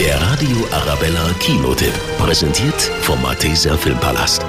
Der 0.00 0.18
Radio 0.18 0.56
Arabella 0.72 1.30
Kinotipp. 1.40 1.92
Präsentiert 2.16 2.80
vom 3.02 3.20
Malteser 3.20 3.76
Filmpalast. 3.76 4.40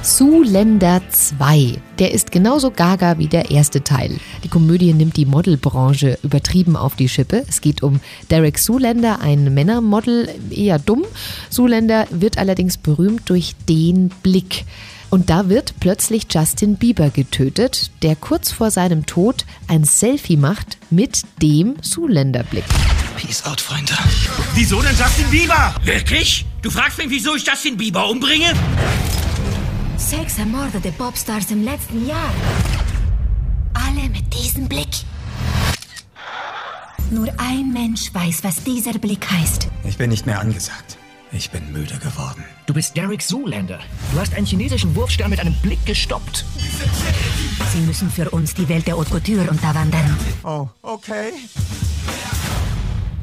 Zuländer 0.00 1.02
2. 1.10 1.74
Der 1.98 2.12
ist 2.12 2.30
genauso 2.30 2.70
gaga 2.70 3.18
wie 3.18 3.26
der 3.26 3.50
erste 3.50 3.82
Teil. 3.82 4.20
Die 4.44 4.48
Komödie 4.48 4.92
nimmt 4.92 5.16
die 5.16 5.26
Modelbranche 5.26 6.20
übertrieben 6.22 6.76
auf 6.76 6.94
die 6.94 7.08
Schippe. 7.08 7.44
Es 7.48 7.60
geht 7.60 7.82
um 7.82 7.98
Derek 8.30 8.60
Zuländer, 8.60 9.20
ein 9.20 9.54
Männermodel, 9.54 10.28
eher 10.50 10.78
dumm. 10.78 11.02
Zuländer 11.50 12.06
wird 12.10 12.38
allerdings 12.38 12.78
berühmt 12.78 13.28
durch 13.28 13.56
den 13.68 14.10
Blick. 14.22 14.64
Und 15.12 15.28
da 15.28 15.50
wird 15.50 15.74
plötzlich 15.78 16.26
Justin 16.30 16.76
Bieber 16.76 17.10
getötet, 17.10 17.90
der 18.00 18.16
kurz 18.16 18.50
vor 18.50 18.70
seinem 18.70 19.04
Tod 19.04 19.44
ein 19.68 19.84
Selfie 19.84 20.38
macht 20.38 20.78
mit 20.88 21.20
dem 21.42 21.82
Zuländerblick. 21.82 22.64
Peace 23.18 23.44
out, 23.44 23.60
Freunde. 23.60 23.92
Wieso 24.54 24.80
denn 24.80 24.96
Justin 24.96 25.28
Bieber? 25.30 25.74
Wirklich? 25.84 26.46
Du 26.62 26.70
fragst 26.70 26.96
mich, 26.96 27.10
wieso 27.10 27.36
ich 27.36 27.46
Justin 27.46 27.76
Bieber 27.76 28.08
umbringe? 28.08 28.54
Sechs 29.98 30.38
ermordete 30.38 30.90
Popstars 30.92 31.50
im 31.50 31.62
letzten 31.62 32.08
Jahr. 32.08 32.32
Alle 33.74 34.08
mit 34.08 34.32
diesem 34.32 34.66
Blick. 34.66 34.88
Nur 37.10 37.28
ein 37.36 37.70
Mensch 37.70 38.14
weiß, 38.14 38.44
was 38.44 38.64
dieser 38.64 38.94
Blick 38.94 39.30
heißt. 39.30 39.68
Ich 39.84 39.98
bin 39.98 40.08
nicht 40.08 40.24
mehr 40.24 40.40
angesagt. 40.40 40.96
Ich 41.34 41.50
bin 41.50 41.72
müde 41.72 41.98
geworden. 41.98 42.44
Du 42.66 42.74
bist 42.74 42.94
Derek 42.94 43.22
Zoolander. 43.22 43.78
Du 44.12 44.20
hast 44.20 44.34
einen 44.34 44.44
chinesischen 44.44 44.94
Wurfstern 44.94 45.30
mit 45.30 45.40
einem 45.40 45.54
Blick 45.62 45.84
gestoppt. 45.86 46.44
Sie 47.72 47.80
müssen 47.80 48.10
für 48.10 48.28
uns 48.30 48.52
die 48.52 48.68
Welt 48.68 48.86
der 48.86 48.98
Haute 48.98 49.10
Couture 49.10 49.48
unterwandern. 49.50 50.14
Oh, 50.44 50.68
okay. 50.82 51.32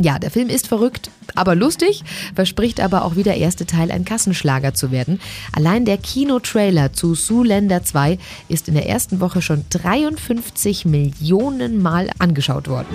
Ja, 0.00 0.18
der 0.18 0.30
Film 0.30 0.48
ist 0.48 0.68
verrückt, 0.68 1.10
aber 1.34 1.54
lustig, 1.54 2.02
verspricht 2.34 2.80
aber 2.80 3.04
auch 3.04 3.16
wie 3.16 3.24
der 3.24 3.36
erste 3.36 3.66
Teil 3.66 3.90
ein 3.90 4.06
Kassenschlager 4.06 4.72
zu 4.72 4.90
werden. 4.90 5.20
Allein 5.52 5.84
der 5.84 5.98
Kinotrailer 5.98 6.94
zu 6.94 7.14
Zoolander 7.14 7.82
2 7.82 8.16
ist 8.48 8.68
in 8.68 8.74
der 8.74 8.88
ersten 8.88 9.20
Woche 9.20 9.42
schon 9.42 9.64
53 9.68 10.86
Millionen 10.86 11.82
Mal 11.82 12.10
angeschaut 12.18 12.68
worden. 12.68 12.94